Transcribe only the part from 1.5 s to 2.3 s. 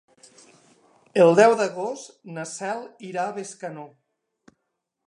d'agost